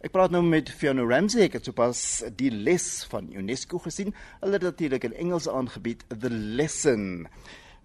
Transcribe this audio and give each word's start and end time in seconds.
Ek 0.00 0.14
praat 0.14 0.32
nou 0.32 0.40
met 0.40 0.70
Fiona 0.72 1.04
Ramsey. 1.04 1.42
Ek 1.50 1.58
het 1.58 1.66
sopas 1.68 1.98
die 2.38 2.48
les 2.48 2.84
van 3.12 3.26
UNESCO 3.36 3.82
gesien. 3.84 4.14
Hulle 4.40 4.56
het 4.56 4.64
natuurlik 4.64 5.04
in 5.04 5.16
Engels 5.26 5.48
aangebied, 5.48 6.06
The 6.08 6.30
Lesson. 6.32 7.26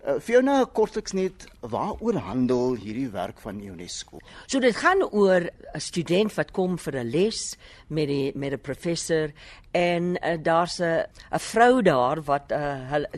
Uh, 0.06 0.16
Fiona, 0.24 0.62
kortliks 0.72 1.12
net, 1.18 1.44
waaroor 1.60 2.22
handel 2.24 2.78
hierdie 2.80 3.10
werk 3.12 3.42
van 3.44 3.60
UNESCO? 3.60 4.22
So 4.48 4.64
dit 4.64 4.78
gaan 4.80 5.04
oor 5.04 5.50
'n 5.74 5.82
student 5.82 6.32
wat 6.40 6.54
kom 6.56 6.78
vir 6.78 7.04
'n 7.04 7.10
les 7.10 7.58
met 7.90 8.08
die 8.08 8.32
met 8.36 8.54
'n 8.54 8.62
professor 8.62 9.34
en 9.74 10.16
uh, 10.16 10.38
daar's 10.40 10.80
'n 10.80 11.04
'n 11.34 11.40
vrou 11.40 11.82
daar 11.82 12.24
wat 12.24 12.52
uh, 12.52 12.92
hulle 12.92 13.10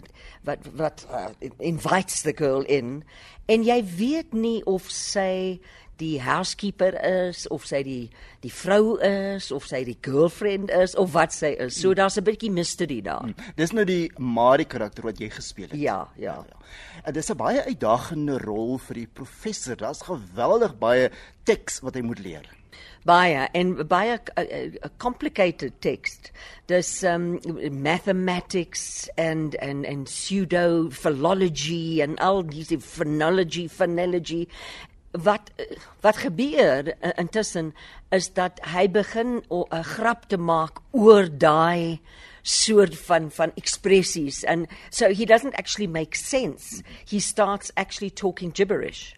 wat 0.43 0.59
wat 0.73 1.07
uh, 1.11 1.29
invites 1.59 2.21
the 2.21 2.33
girl 2.33 2.63
in 2.65 3.03
en 3.45 3.63
jy 3.63 3.83
weet 3.83 4.33
nie 4.33 4.65
of 4.65 4.89
sy 4.89 5.59
die 5.97 6.21
housekeeper 6.21 6.95
is 7.29 7.47
of 7.53 7.65
sy 7.65 7.81
die 7.83 8.09
die 8.43 8.51
vrou 8.53 8.97
is 9.03 9.51
of 9.51 9.65
sy 9.65 9.83
die 9.83 9.97
girlfriend 10.05 10.71
is 10.71 10.95
of 10.95 11.13
wat 11.13 11.33
sy 11.33 11.55
is. 11.57 11.79
So 11.79 11.93
daar's 11.93 12.17
'n 12.17 12.23
bietjie 12.23 12.51
mystery 12.51 13.01
daar. 13.01 13.23
Hmm. 13.23 13.35
Dis 13.55 13.73
nou 13.73 13.85
die 13.85 14.11
Marie 14.17 14.65
karakter 14.65 15.03
wat 15.03 15.19
jy 15.19 15.29
gespeel 15.29 15.69
het. 15.69 15.79
Ja, 15.79 16.07
ja. 16.15 16.33
ja, 16.33 16.45
ja. 16.49 16.57
En 17.05 17.13
dis 17.13 17.29
'n 17.29 17.37
baie 17.37 17.63
uitdagende 17.63 18.37
rol 18.37 18.77
vir 18.77 18.93
die 18.95 19.07
professor. 19.07 19.75
Daar's 19.75 20.01
geweldig 20.01 20.77
baie 20.77 21.11
teks 21.43 21.79
wat 21.81 21.95
hy 21.95 22.01
moet 22.01 22.19
leer 22.19 22.57
baie 23.07 23.47
en 23.53 23.87
baie 23.87 24.17
'n 24.35 24.91
complicated 24.97 25.73
text 25.81 26.31
dis 26.67 27.03
um 27.03 27.39
mathematics 27.71 29.09
and 29.17 29.55
and 29.61 29.85
and 29.85 30.07
pseudo 30.07 30.89
philology 30.89 32.01
and 32.01 32.19
all 32.19 32.43
these 32.43 32.71
phonology 32.77 33.69
phonology 33.69 34.47
wat 35.23 35.51
wat 36.01 36.17
gebeur 36.17 36.93
intussen 37.17 37.73
is 38.09 38.29
dat 38.33 38.59
hy 38.73 38.87
begin 38.87 39.41
'n 39.49 39.83
grap 39.83 40.29
te 40.29 40.37
maak 40.37 40.79
oor 40.91 41.27
daai 41.29 41.99
soort 42.41 42.95
van 42.95 43.31
van 43.31 43.51
ekspressies 43.55 44.43
and 44.45 44.67
so 44.89 45.09
he 45.09 45.25
doesn't 45.25 45.55
actually 45.55 45.87
make 45.87 46.15
sense. 46.15 46.83
He 47.05 47.19
starts 47.19 47.71
actually 47.75 48.11
talking 48.11 48.51
gibberish. 48.55 49.15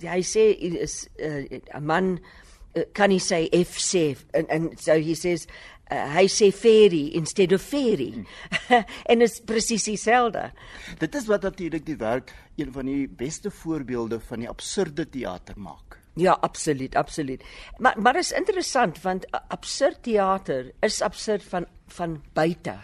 Hy 0.00 0.22
sê 0.22 0.56
is 0.58 1.08
'n 1.18 1.62
uh, 1.74 1.80
man 1.80 2.20
uh, 2.76 2.82
kan 2.92 3.10
hy 3.10 3.18
sê 3.18 3.48
f 3.52 3.78
sê. 3.78 4.16
And, 4.34 4.46
and 4.50 4.80
so 4.80 4.98
he 4.98 5.14
says 5.14 5.46
uh, 5.90 6.06
hy 6.16 6.26
sê 6.30 6.50
fairy 6.54 7.10
instead 7.18 7.52
of 7.52 7.62
fairy. 7.62 8.12
Hmm. 8.14 8.84
en 9.10 9.22
dit 9.22 9.28
is 9.28 9.40
presies 9.46 9.88
dieselfde. 9.90 10.50
Dit 11.00 11.14
is 11.14 11.28
wat 11.30 11.46
natuurlik 11.46 11.86
die 11.86 11.98
werk 12.00 12.34
een 12.60 12.72
van 12.72 12.90
die 12.90 13.06
beste 13.08 13.50
voorbeelde 13.50 14.20
van 14.20 14.44
die 14.44 14.50
absurde 14.50 15.08
teater 15.08 15.58
maak. 15.58 15.98
Ja 16.18 16.32
absoluut 16.42 16.94
absoluut. 16.94 17.42
Maar 17.78 18.00
maar 18.00 18.16
is 18.16 18.32
interessant 18.32 19.02
want 19.02 19.26
absurd 19.48 20.02
teater 20.02 20.72
is 20.80 21.02
absurd 21.02 21.44
van 21.44 21.66
van 21.86 22.22
buite. 22.32 22.78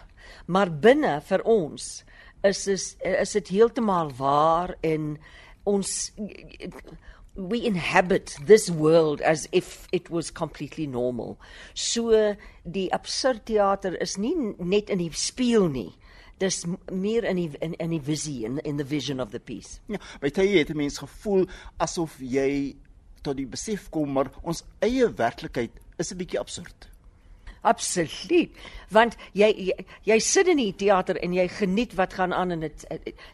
Maar 0.45 0.71
binne 0.71 1.19
vir 1.23 1.43
ons 1.43 2.03
is 2.43 2.67
is 2.67 2.95
is 3.01 3.31
dit 3.31 3.47
heeltemal 3.47 4.11
waar 4.17 4.75
en 4.81 5.17
ons 5.63 6.11
we 7.37 7.63
inhabit 7.63 8.35
this 8.43 8.69
world 8.69 9.21
as 9.21 9.47
if 9.51 9.87
it 9.91 10.09
was 10.09 10.31
completely 10.31 10.87
normal. 10.87 11.37
So 11.73 12.35
die 12.65 12.89
absurd 12.91 13.45
teater 13.45 13.95
is 13.95 14.17
nie 14.17 14.33
net 14.57 14.89
in 14.89 14.97
die 14.97 15.11
speel 15.13 15.69
nie. 15.69 15.93
Dis 16.41 16.65
meer 16.91 17.25
in 17.25 17.37
die 17.37 17.49
in, 17.61 17.73
in 17.77 17.93
die 17.93 18.01
visie 18.01 18.43
in 18.45 18.57
in 18.59 18.77
the 18.77 18.83
vision 18.83 19.19
of 19.19 19.31
the 19.31 19.39
piece. 19.39 19.79
Ja, 19.87 20.01
by 20.21 20.29
tye 20.29 20.57
het 20.57 20.69
'n 20.69 20.77
mens 20.77 20.97
gevoel 20.97 21.47
asof 21.77 22.17
jy 22.19 22.75
tot 23.21 23.37
die 23.37 23.47
besef 23.47 23.89
kom 23.89 24.11
maar 24.11 24.31
ons 24.43 24.63
eie 24.81 25.07
werklikheid 25.09 25.71
is 25.97 26.11
'n 26.11 26.17
bietjie 26.17 26.39
absurd. 26.39 26.89
Absoluut. 27.61 28.51
Want 28.89 29.17
jy, 29.33 29.49
jy 29.69 29.85
jy 30.03 30.19
sit 30.19 30.47
in 30.47 30.57
die 30.57 30.73
teater 30.75 31.17
en 31.23 31.33
jy 31.33 31.47
geniet 31.47 31.95
wat 31.97 32.13
gaan 32.13 32.33
aan 32.33 32.51
en 32.51 32.59
dit 32.59 32.85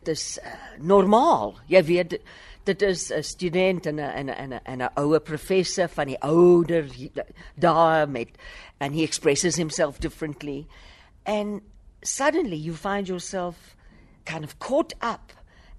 dis 0.03 0.39
uh, 0.39 0.55
normaal. 0.80 1.58
Jy 1.67 1.83
weet 1.83 2.17
dit 2.64 2.81
is 2.81 3.11
'n 3.11 3.23
student 3.23 3.86
en 3.86 3.95
'n 3.95 4.30
en 4.30 4.49
'n 4.49 4.59
en 4.64 4.81
'n 4.81 4.89
ouer 4.95 5.20
professor 5.20 5.89
van 5.89 6.08
die 6.08 6.21
ouder 6.21 6.86
daar 7.55 8.09
met 8.09 8.30
and 8.80 8.95
he 8.95 9.03
expresses 9.03 9.55
himself 9.55 9.99
differently 9.99 10.67
and 11.25 11.61
suddenly 12.02 12.55
you 12.55 12.75
find 12.75 13.08
yourself 13.08 13.75
kind 14.25 14.43
of 14.43 14.59
caught 14.59 14.93
up 15.02 15.33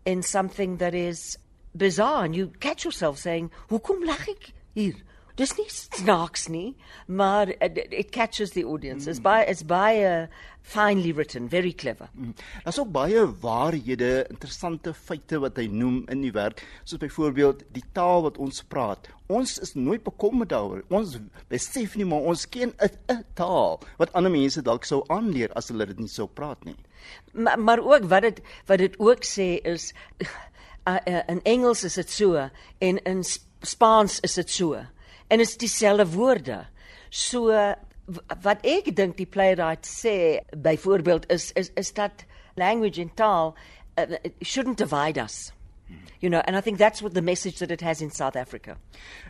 in 0.05 0.23
something 0.23 0.79
that 0.79 0.95
is 0.95 1.39
bizarre 1.73 2.25
and 2.25 2.35
you 2.35 2.51
catch 2.59 2.85
yourself 2.85 3.19
saying 3.19 3.51
hoekom 3.69 4.05
lag 4.05 4.29
ek 4.29 4.53
hier 4.75 4.95
dis 5.39 5.53
nie 5.59 5.67
snaaks 5.71 6.49
nie, 6.49 6.75
maar 7.07 7.51
it, 7.61 7.79
it 7.91 8.13
catches 8.13 8.53
the 8.53 8.65
audience. 8.65 9.07
It's 9.11 9.21
by 9.21 9.43
it's 9.43 9.63
by 9.63 9.91
a 10.07 10.29
finely 10.63 11.13
written, 11.13 11.49
very 11.49 11.73
clever. 11.73 12.09
Mm. 12.17 12.35
Daar's 12.65 12.79
ook 12.79 12.93
baie 12.93 13.25
waarhede, 13.41 14.27
interessante 14.31 14.95
feite 14.95 15.41
wat 15.43 15.59
hy 15.61 15.67
noem 15.69 16.05
in 16.13 16.23
die 16.25 16.33
werk, 16.33 16.63
soos 16.85 17.03
byvoorbeeld 17.03 17.67
die 17.77 17.85
taal 17.93 18.25
wat 18.25 18.39
ons 18.41 18.63
praat. 18.63 19.11
Ons 19.27 19.59
is 19.65 19.75
nooit 19.75 20.05
bekommerd 20.07 20.55
daaroor. 20.55 20.85
Ons 20.89 21.19
besef 21.53 21.99
nie 21.99 22.09
maar 22.09 22.25
ons 22.31 22.47
ken 22.49 22.73
'n 22.79 23.21
taal 23.35 23.81
wat 23.99 24.13
ander 24.15 24.33
mense 24.33 24.63
dalk 24.63 24.85
sou 24.85 25.03
aanleer 25.09 25.53
as 25.53 25.69
hulle 25.69 25.87
dit 25.87 25.99
nie 25.99 26.09
sou 26.09 26.27
praat 26.27 26.65
nie. 26.65 26.79
Maar 27.33 27.59
maar 27.59 27.81
ook 27.83 28.09
wat 28.09 28.23
dit 28.23 28.41
wat 28.67 28.79
dit 28.79 28.99
ook 28.99 29.25
sê 29.25 29.61
is 29.63 29.93
uh, 30.87 30.97
uh, 31.07 31.23
in 31.29 31.43
Engels 31.43 31.85
is 31.85 31.95
dit 31.95 32.11
so 32.11 32.49
en 32.79 32.99
in 33.05 33.25
Spaans 33.61 34.21
is 34.21 34.35
dit 34.35 34.51
so 34.51 34.87
en 35.29 35.41
is 35.41 35.57
dieselfde 35.57 36.07
woorde. 36.07 36.67
So 37.09 37.51
wat 38.43 38.65
ek 38.69 38.91
dink 38.97 39.17
die 39.17 39.29
playwright 39.29 39.87
sê 39.89 40.45
byvoorbeeld 40.53 41.31
is 41.33 41.53
is 41.53 41.71
is 41.75 41.93
dat 41.93 42.25
language 42.57 43.01
and 43.01 43.17
taal 43.17 43.55
uh, 43.97 44.17
shouldn't 44.43 44.79
divide 44.79 45.19
us. 45.19 45.53
You 46.21 46.31
know, 46.31 46.41
and 46.47 46.57
I 46.57 46.63
think 46.63 46.79
that's 46.79 47.03
what 47.03 47.13
the 47.13 47.21
message 47.21 47.59
that 47.59 47.71
it 47.71 47.83
has 47.83 48.01
in 48.01 48.11
South 48.11 48.35
Africa. 48.35 48.79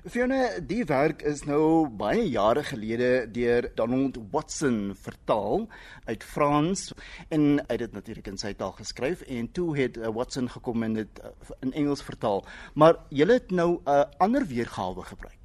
Fiona, 0.06 0.60
die 0.60 0.84
werk 0.86 1.24
is 1.26 1.42
nou 1.42 1.88
baie 1.90 2.22
jare 2.30 2.62
gelede 2.62 3.26
deur 3.34 3.66
Donald 3.74 4.20
Watson 4.30 4.94
vertaal 4.94 5.66
uit 6.06 6.22
Frans 6.22 6.92
en 7.34 7.58
hy 7.58 7.66
het 7.72 7.82
dit 7.82 7.98
natuurlik 7.98 8.30
in 8.30 8.38
sy 8.38 8.54
taal 8.54 8.76
geskryf 8.78 9.24
en 9.26 9.50
toe 9.50 9.72
het 9.78 9.98
uh, 9.98 10.12
Watson 10.14 10.46
gekom 10.52 10.86
en 10.86 11.00
dit 11.00 11.24
uh, 11.24 11.34
in 11.66 11.74
Engels 11.82 12.04
vertaal. 12.06 12.44
Maar 12.78 13.00
jy 13.10 13.26
het 13.32 13.50
nou 13.50 13.80
'n 13.80 13.90
uh, 13.90 14.04
ander 14.22 14.46
weergawe 14.46 15.02
gebruik. 15.02 15.43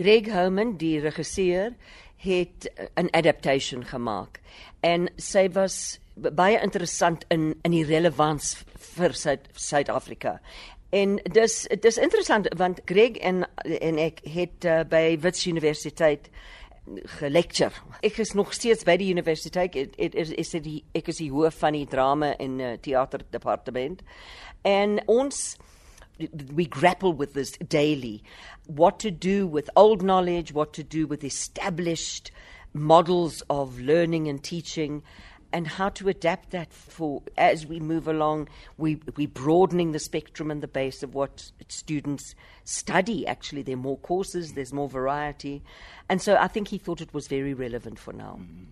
Greg 0.00 0.30
Homan, 0.32 0.76
die 0.80 0.98
regisseur, 1.00 1.74
het 2.16 2.70
'n 2.94 3.08
adaptation 3.10 3.84
gemaak. 3.84 4.40
En 4.80 5.10
sy 5.16 5.50
was 5.52 6.00
baie 6.14 6.60
interessant 6.60 7.24
in 7.28 7.54
in 7.62 7.70
die 7.70 7.84
relevans 7.84 8.64
vir 8.76 9.14
Suid-Afrika. 9.52 10.40
En 10.90 11.16
dis 11.32 11.66
dis 11.80 11.96
interessant 11.96 12.48
want 12.56 12.80
Greg 12.84 13.16
en 13.16 13.48
en 13.80 13.98
ek 13.98 14.20
het 14.24 14.64
uh, 14.64 14.80
by 14.88 15.18
Wits 15.20 15.46
Universiteit 15.46 16.30
gelecture. 17.20 17.72
Ek 18.00 18.18
is 18.18 18.32
nog 18.32 18.52
steeds 18.52 18.84
by 18.84 18.96
die 18.96 19.10
universiteit. 19.10 19.72
Dit 19.72 20.14
is 20.14 20.30
is 20.30 20.50
dit 20.50 20.82
ek 20.92 21.08
is 21.08 21.16
die 21.16 21.30
hoof 21.30 21.54
van 21.54 21.72
die 21.72 21.86
drama 21.86 22.36
en 22.36 22.58
uh, 22.58 22.72
teater 22.80 23.20
departement. 23.30 24.02
En 24.62 25.00
ons 25.06 25.56
we 26.52 26.66
grapple 26.66 27.12
with 27.12 27.34
this 27.34 27.52
daily. 27.52 28.22
What 28.66 28.98
to 29.00 29.10
do 29.10 29.46
with 29.46 29.70
old 29.76 30.02
knowledge 30.02 30.52
what 30.52 30.72
to 30.74 30.84
do 30.84 31.06
with 31.06 31.24
established 31.24 32.30
models 32.72 33.42
of 33.50 33.80
learning 33.80 34.28
and 34.28 34.42
teaching 34.42 35.02
and 35.52 35.66
how 35.66 35.88
to 35.88 36.08
adapt 36.08 36.50
that 36.50 36.72
for 36.72 37.22
as 37.36 37.66
we 37.66 37.80
move 37.80 38.06
along 38.06 38.48
we 38.78 39.00
we 39.16 39.26
broadening 39.26 39.90
the 39.90 39.98
spectrum 39.98 40.50
and 40.50 40.62
the 40.62 40.68
base 40.68 41.02
of 41.02 41.14
what 41.14 41.50
students 41.68 42.34
study. 42.64 43.26
Actually 43.26 43.62
there 43.62 43.74
are 43.74 43.78
more 43.78 43.98
courses 43.98 44.52
there's 44.52 44.72
more 44.72 44.88
variety. 44.88 45.62
And 46.08 46.22
so 46.22 46.36
i 46.36 46.48
think 46.48 46.68
he 46.68 46.78
thought 46.78 47.00
it 47.00 47.14
was 47.14 47.26
very 47.26 47.54
relevant 47.54 47.98
for 47.98 48.12
now. 48.12 48.38
Mm-hmm. 48.40 48.64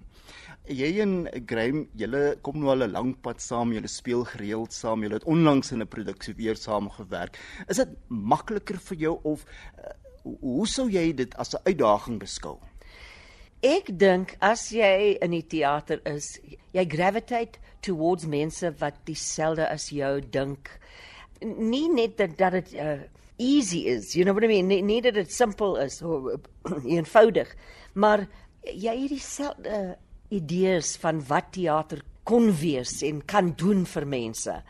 Jy 0.68 1.00
en 1.02 1.14
Graham, 1.46 1.86
julle 1.98 2.36
kom 2.44 2.58
nou 2.60 2.70
al 2.70 2.84
'n 2.86 2.92
lang 2.92 3.14
pad 3.22 3.40
saam, 3.40 3.72
julle 3.72 3.88
speel 3.88 4.24
gereeld 4.24 4.72
saam, 4.72 5.02
julle 5.02 5.14
het 5.14 5.24
onlangs 5.24 5.72
in 5.72 5.82
'n 5.82 5.88
produksie 5.88 6.34
weer 6.34 6.56
saam 6.56 6.90
gewerk. 6.90 7.38
Is 7.68 7.76
dit 7.76 7.88
makliker 8.08 8.78
vir 8.78 8.96
jou 8.96 9.18
of 9.22 9.44
uh, 9.78 9.92
hoe 10.40 10.66
sou 10.66 10.88
jy 10.90 11.12
dit 11.14 11.34
as 11.36 11.54
'n 11.54 11.62
uitdaging 11.64 12.18
beskou? 12.18 12.58
Ek 13.60 13.98
dink 13.98 14.36
as 14.40 14.70
jy 14.70 15.18
in 15.20 15.30
die 15.30 15.46
teater 15.46 16.00
is, 16.06 16.38
jy 16.72 16.84
gravitate 16.86 17.58
towards 17.80 18.26
mense 18.26 18.70
wat 18.78 18.94
dieselfde 19.04 19.68
as 19.68 19.88
jou 19.90 20.20
dink. 20.20 20.70
Nie 21.40 21.88
net 21.88 22.16
dat 22.18 22.36
dat 22.38 22.52
dit 22.52 22.74
uh, 22.74 23.02
easy 23.38 23.86
is, 23.86 24.14
you 24.14 24.24
know 24.24 24.34
what 24.34 24.44
I 24.44 24.48
mean? 24.48 24.68
Nie, 24.68 24.82
nie 24.82 25.00
dat 25.02 25.14
dit 25.14 25.32
simpel 25.32 25.76
is 25.76 26.02
of 26.02 26.38
eenvoudig, 26.84 27.54
maar 27.94 28.28
jy 28.62 28.94
het 29.02 29.08
dieselfde 29.10 29.68
uh, 29.68 29.96
idees 30.30 30.96
van 30.96 31.22
wat 31.28 31.52
teater 31.52 32.02
kon 32.24 32.52
wees 32.60 33.02
en 33.02 33.22
kan 33.24 33.52
doen 33.56 33.84
vir 33.88 34.06
mense. 34.06 34.62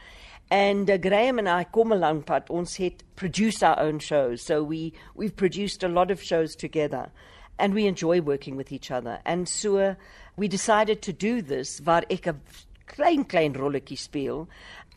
And 0.50 0.88
uh, 0.88 0.96
Graham 0.96 1.38
and 1.38 1.48
I 1.48 1.64
come 1.64 1.92
along 1.92 2.22
pad 2.22 2.48
ons 2.48 2.76
het 2.76 3.02
produce 3.16 3.62
our 3.62 3.78
own 3.80 3.98
shows 3.98 4.42
so 4.42 4.62
we 4.62 4.92
we've 5.14 5.36
produced 5.36 5.82
a 5.82 5.88
lot 5.88 6.10
of 6.10 6.22
shows 6.22 6.56
together 6.56 7.10
and 7.58 7.74
we 7.74 7.86
enjoy 7.86 8.20
working 8.20 8.56
with 8.56 8.72
each 8.72 8.90
other. 8.90 9.18
And 9.26 9.48
so 9.48 9.96
we 10.36 10.48
decided 10.48 11.02
to 11.02 11.12
do 11.12 11.42
this 11.42 11.80
waar 11.80 12.04
ek 12.08 12.26
'n 12.28 12.40
klein 12.86 13.24
klein 13.24 13.52
rolletjie 13.54 13.98
speel 13.98 14.48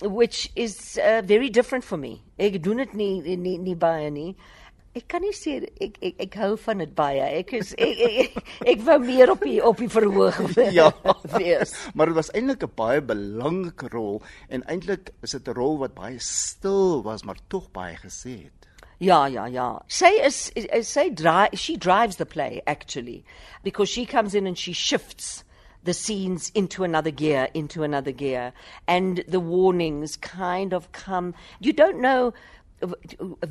which 0.02 0.50
is 0.56 0.98
uh, 0.98 1.22
very 1.24 1.50
different 1.50 1.84
for 1.84 1.98
me. 1.98 2.22
Ek 2.40 2.62
doen 2.64 2.78
dit 2.78 2.94
nie 2.94 3.36
nie 3.38 3.58
nie 3.58 3.76
baie 3.76 4.10
nie. 4.10 4.36
Ek 4.92 5.06
kan 5.08 5.24
nie 5.24 5.32
sê 5.32 5.54
ek 5.80 5.94
ek 6.04 6.18
ek 6.26 6.34
hou 6.42 6.56
van 6.60 6.82
dit 6.84 6.96
baie. 6.96 7.24
Ek 7.40 7.54
is 7.56 7.70
ek 7.80 8.00
ek, 8.08 8.16
ek, 8.36 8.50
ek 8.74 8.82
wou 8.84 8.98
meer 9.00 9.32
op 9.32 9.46
die 9.48 9.60
op 9.64 9.80
die 9.80 9.88
verhoog 9.88 10.42
ja. 10.80 10.90
wees. 11.38 11.72
Maar 11.96 12.12
dit 12.12 12.18
was 12.18 12.32
eintlik 12.36 12.66
'n 12.68 12.76
baie 12.76 13.02
belangrike 13.02 13.88
rol 13.94 14.20
en 14.50 14.66
eintlik 14.68 15.14
is 15.24 15.32
dit 15.32 15.48
'n 15.48 15.56
rol 15.56 15.80
wat 15.80 15.96
baie 15.96 16.20
stil 16.20 17.04
was 17.08 17.24
maar 17.24 17.40
tog 17.48 17.72
baie 17.72 17.96
gesê 17.96 18.36
het. 18.52 18.68
Ja, 19.00 19.26
ja, 19.26 19.46
ja. 19.48 19.82
Say 19.88 20.20
is 20.20 20.52
say 20.82 21.10
drive 21.10 21.58
she 21.58 21.78
drives 21.78 22.18
the 22.18 22.26
play 22.26 22.62
actually 22.68 23.24
because 23.64 23.90
she 23.90 24.06
comes 24.06 24.36
in 24.36 24.46
and 24.46 24.58
she 24.58 24.74
shifts 24.74 25.44
the 25.84 25.94
scenes 25.94 26.52
into 26.54 26.84
another 26.84 27.12
gear, 27.12 27.48
into 27.54 27.82
another 27.84 28.12
gear, 28.12 28.54
and 28.88 29.24
the 29.28 29.40
warnings 29.40 30.16
kind 30.18 30.74
of 30.74 30.92
come. 30.92 31.34
You 31.60 31.74
don't 31.74 32.00
know 32.00 32.34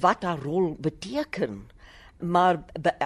wat 0.01 0.23
haar 0.23 0.39
rol 0.39 0.77
beteken. 0.79 1.63
Maar 2.21 2.59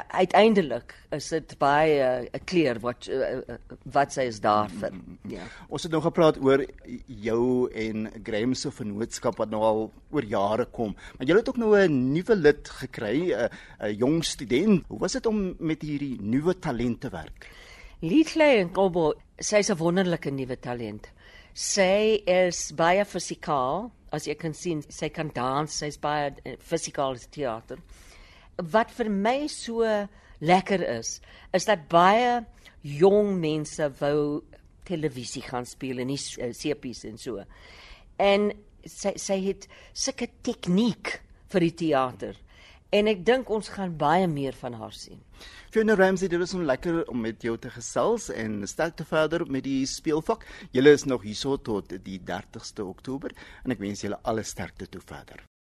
uiteindelik 0.09 0.94
is 1.15 1.29
dit 1.29 1.55
baie 1.59 2.03
'n 2.03 2.25
uh, 2.35 2.41
kleur 2.44 2.81
wat 2.81 3.06
uh, 3.06 3.55
wat 3.82 4.12
sy 4.12 4.26
is 4.26 4.41
daar 4.41 4.71
vir. 4.71 4.93
Ja. 5.29 5.43
Ons 5.69 5.82
het 5.82 5.93
nou 5.93 6.03
gepraat 6.03 6.41
oor 6.43 6.67
jou 7.06 7.71
en 7.71 8.11
Graham 8.23 8.55
se 8.55 8.71
vennootskap 8.71 9.38
wat 9.38 9.50
nou 9.50 9.62
al 9.62 9.93
oor 10.11 10.25
jare 10.25 10.67
kom. 10.67 10.97
Maar 11.19 11.26
jy 11.26 11.37
het 11.37 11.49
ook 11.49 11.62
nou 11.62 11.79
'n 11.79 12.12
nuwe 12.12 12.37
lid 12.37 12.69
gekry, 12.69 13.32
'n 13.32 13.94
jong 13.94 14.25
student. 14.25 14.85
Hoe 14.88 14.99
was 14.99 15.12
dit 15.12 15.26
om 15.26 15.55
met 15.59 15.82
hierdie 15.82 16.19
nuwe 16.21 16.59
talent 16.59 17.00
te 17.00 17.09
werk? 17.09 17.49
Litley 18.00 18.59
en 18.61 18.73
Kobo, 18.73 19.12
sy's 19.38 19.71
'n 19.71 19.76
wonderlike 19.76 20.31
nuwe 20.31 20.59
talent. 20.59 21.06
Sy 21.55 22.21
is 22.26 22.73
baie 22.75 23.05
fisikaal, 23.05 23.93
as 24.14 24.28
jy 24.28 24.38
kan 24.38 24.55
sien, 24.55 24.81
sy 24.88 25.11
kan 25.12 25.31
dans, 25.34 25.70
sy's 25.70 25.99
baie 26.00 26.31
eh, 26.44 26.56
fisikaal 26.62 27.19
teater 27.34 27.82
wat 28.58 28.93
vir 28.94 29.11
my 29.11 29.46
so 29.50 29.84
lekker 30.44 30.82
is, 30.99 31.20
is 31.55 31.66
dat 31.66 31.88
baie 31.90 32.44
jong 32.84 33.34
mense 33.40 33.88
wou 34.00 34.43
televisie 34.84 35.43
gaan 35.43 35.66
speel 35.66 36.02
en 36.02 36.11
nie 36.12 36.20
sepies 36.20 37.05
en 37.08 37.19
so. 37.19 37.43
En 38.20 38.50
sy 38.84 39.14
sy 39.19 39.38
het 39.46 39.66
sulke 39.93 40.28
tegniek 40.44 41.16
vir 41.55 41.64
die 41.64 41.76
teater. 41.87 42.37
En 42.91 43.07
ek 43.11 43.25
dink 43.27 43.49
ons 43.51 43.69
gaan 43.77 43.97
baie 43.97 44.27
meer 44.31 44.55
van 44.59 44.77
haar 44.79 44.93
sien. 44.93 45.23
Fiona 45.71 45.97
Ramsey, 45.99 46.29
dit 46.29 46.39
was 46.39 46.53
so 46.55 46.63
lekker 46.63 47.03
om 47.11 47.21
met 47.21 47.43
jou 47.43 47.57
te 47.59 47.71
gesels 47.71 48.29
en 48.31 48.61
sterk 48.69 48.97
te 48.97 49.05
verder 49.09 49.47
met 49.51 49.65
die 49.67 49.87
speelvak. 49.87 50.47
Julle 50.71 50.95
is 50.95 51.05
nog 51.05 51.23
hierso 51.23 51.57
tot 51.57 51.97
die 52.05 52.21
30ste 52.21 52.87
Oktober 52.87 53.35
en 53.65 53.75
ek 53.75 53.83
wens 53.83 54.05
julle 54.07 54.21
alle 54.23 54.47
sterkte 54.47 54.87
toe 54.87 55.03
verder. 55.03 55.43